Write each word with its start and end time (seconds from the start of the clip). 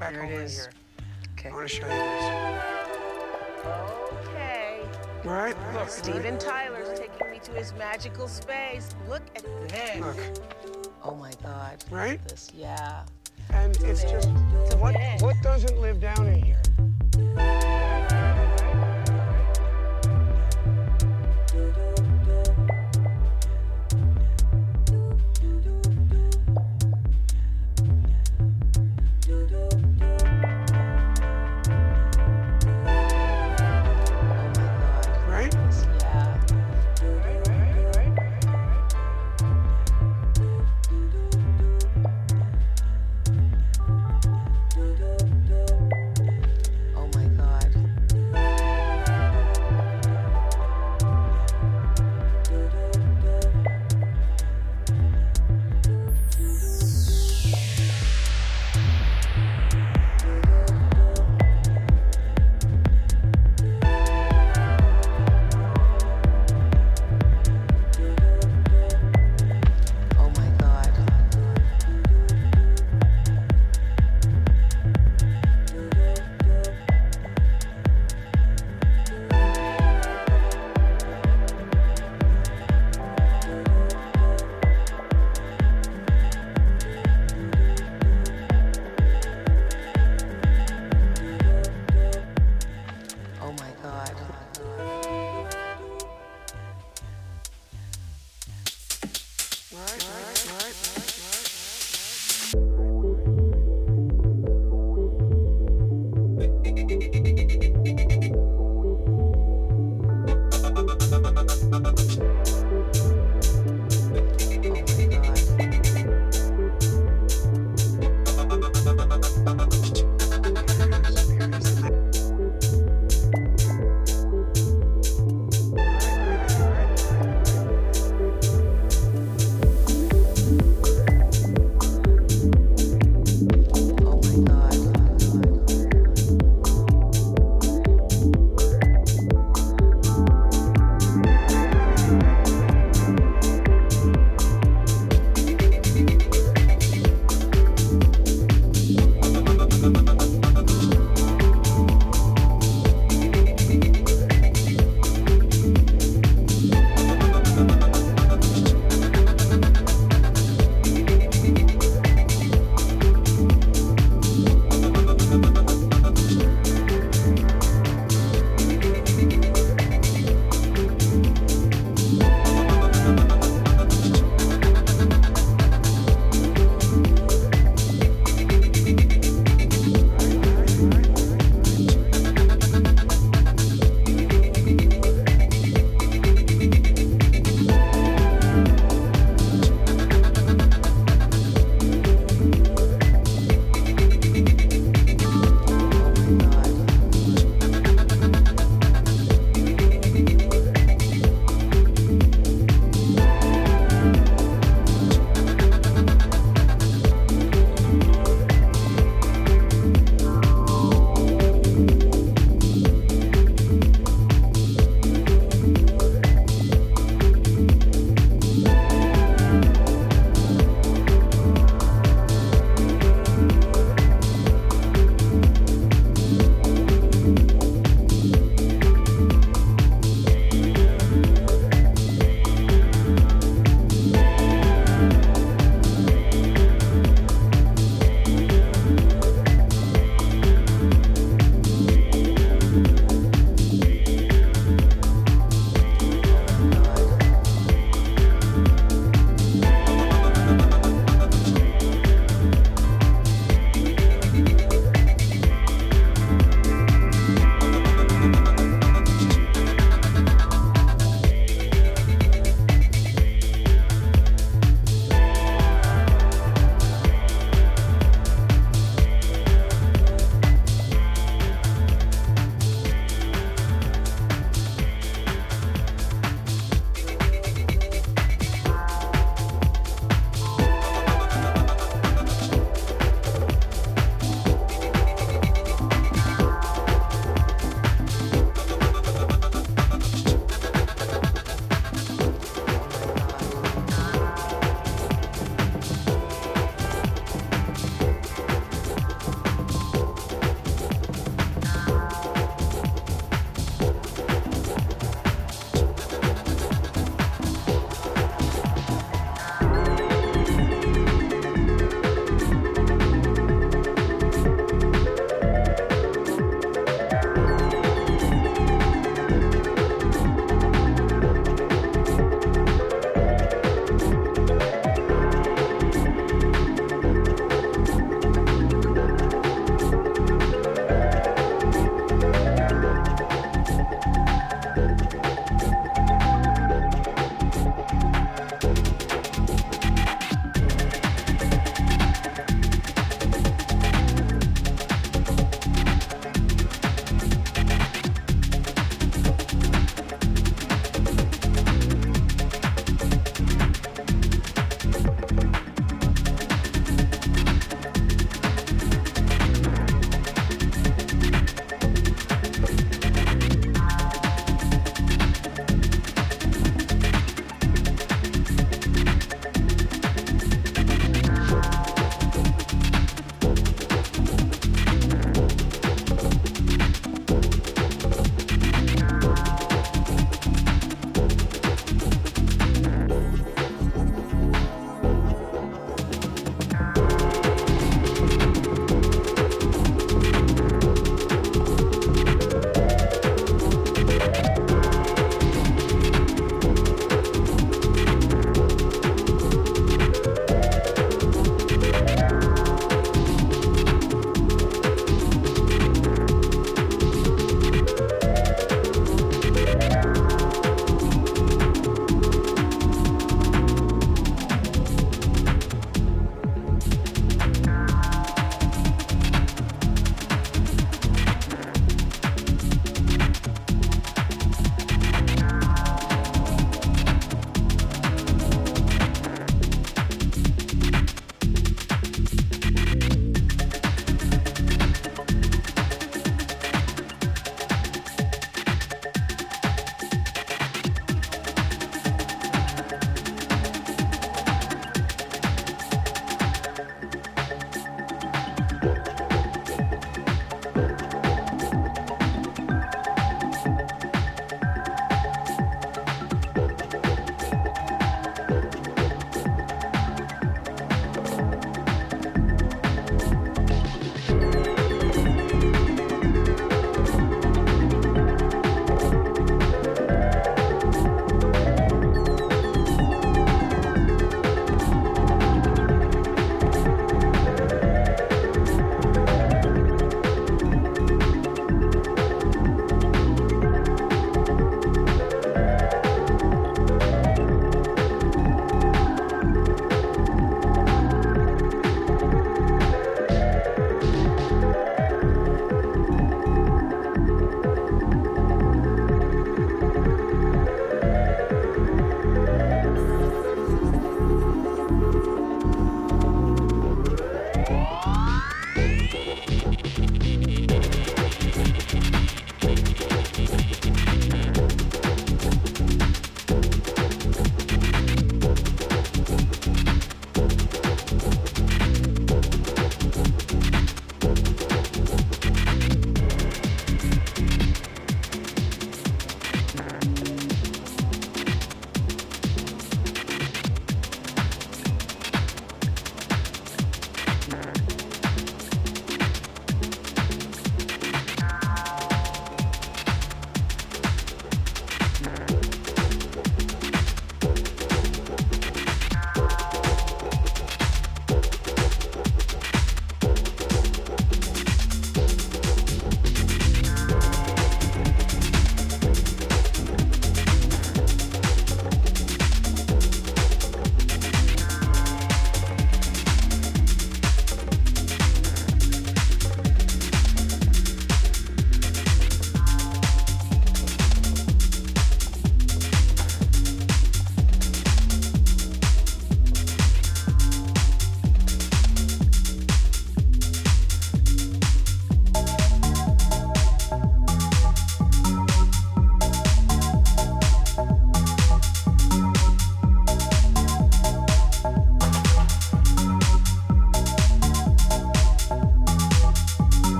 back 0.00 0.12
Here 0.12 0.22
it 0.24 0.32
over 0.32 0.42
is. 0.42 0.56
here. 0.56 0.70
Okay. 1.34 1.48
I 1.50 1.52
want 1.52 1.68
to 1.68 1.74
show 1.76 1.82
you 1.86 1.92
this. 1.92 2.24
Okay. 4.28 4.80
Right? 5.24 5.54
Look, 5.74 5.88
Steven 5.90 6.38
Tyler's 6.38 6.98
taking 6.98 7.30
me 7.30 7.38
to 7.44 7.50
his 7.52 7.72
magical 7.74 8.26
space. 8.26 8.88
Look 9.08 9.22
at 9.36 9.44
this. 9.68 10.00
Look, 10.00 10.16
Oh 11.04 11.14
my 11.14 11.32
God. 11.42 11.84
right? 11.90 12.22
This, 12.28 12.50
yeah. 12.54 13.04
And 13.52 13.76
it's 13.82 14.02
just 14.02 14.28
It's 14.64 14.74
what 14.76 14.94
bed. 14.94 15.20
what 15.22 15.36
doesn't 15.42 15.78
live 15.80 16.00
down 16.00 16.26
in 16.28 16.42
here? 16.42 16.60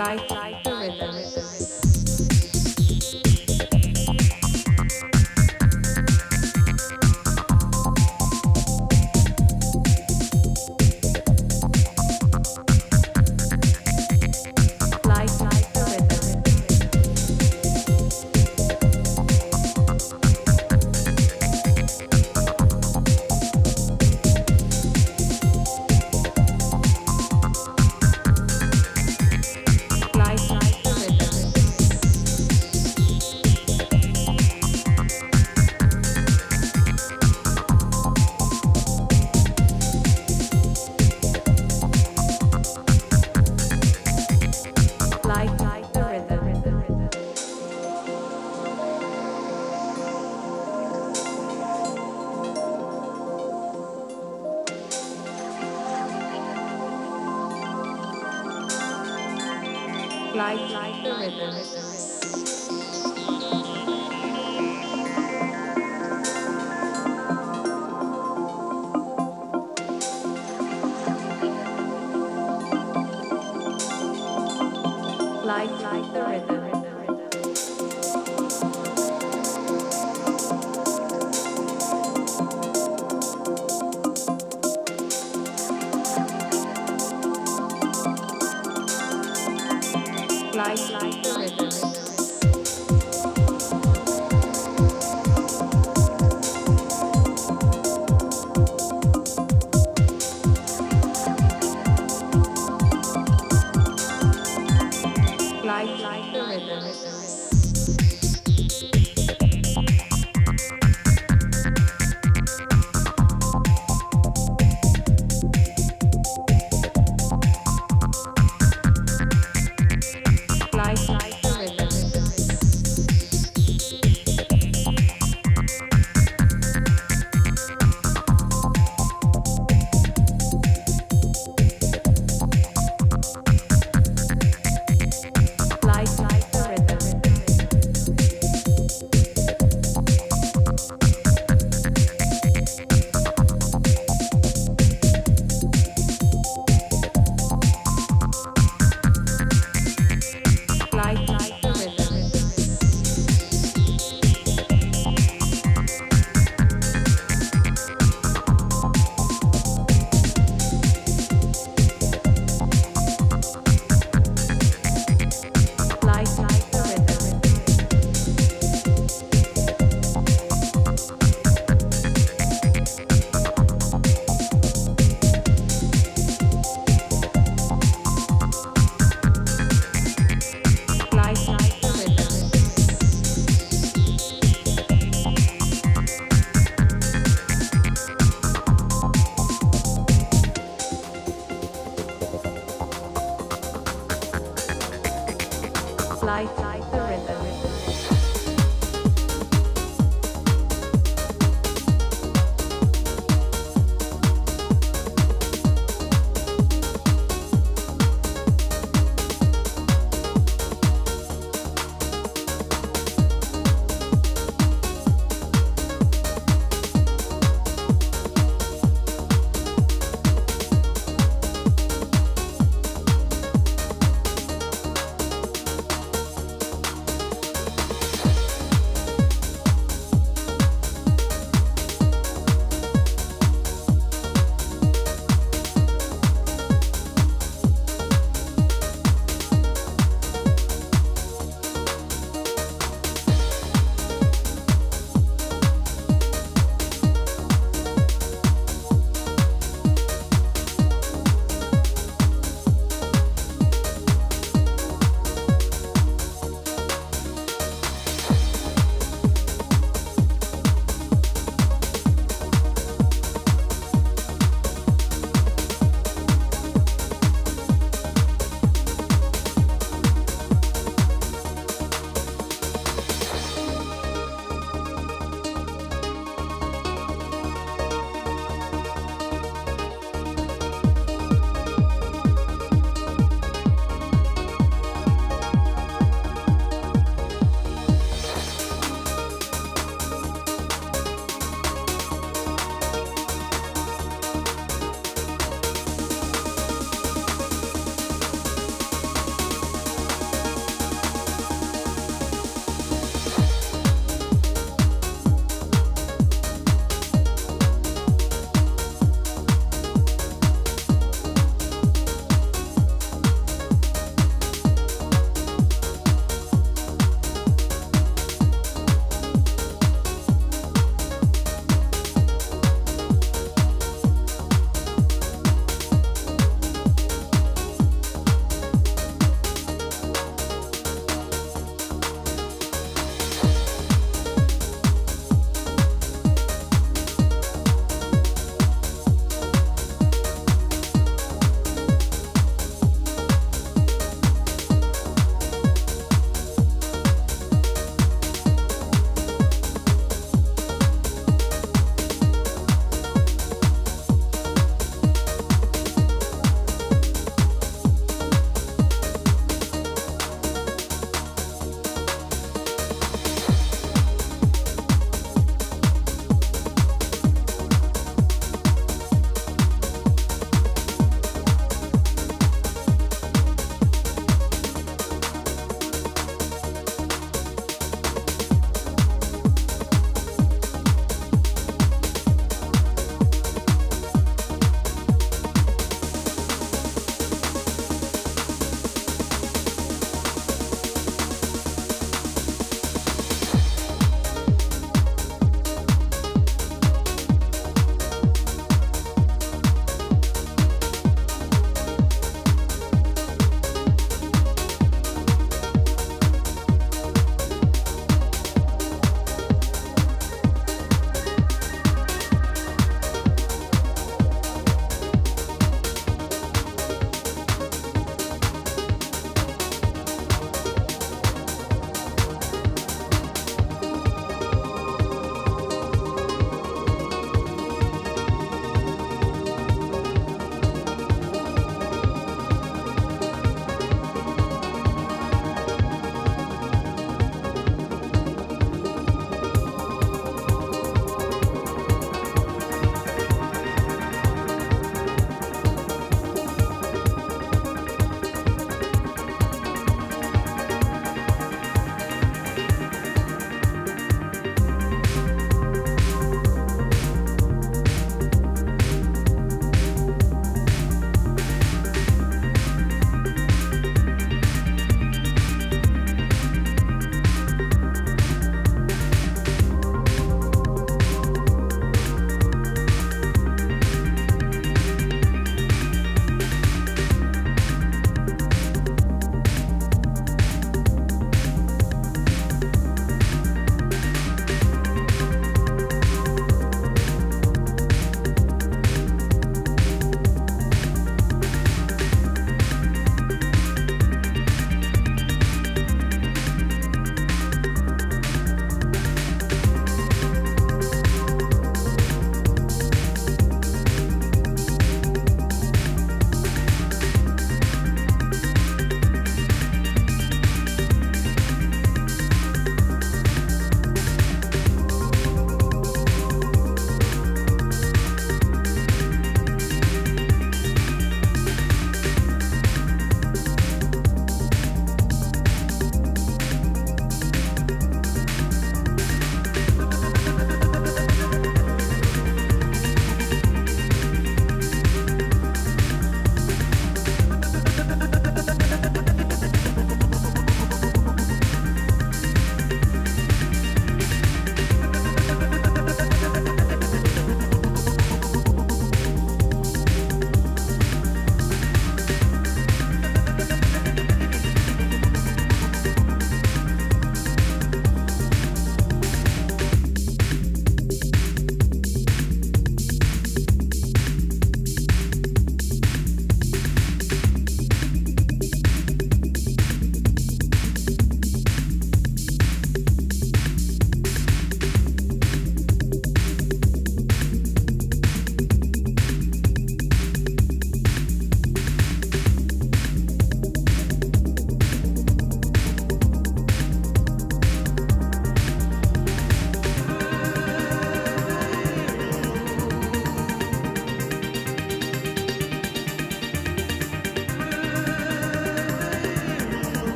life. 0.00 0.30
life. 0.30 0.69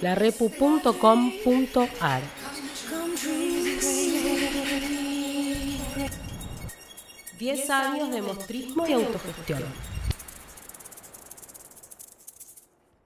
larepu.com.ar. 0.00 2.22
10 7.38 7.70
años 7.70 8.10
de 8.10 8.22
mostrismo 8.22 8.86
y 8.86 8.92
autogestión. 8.92 9.62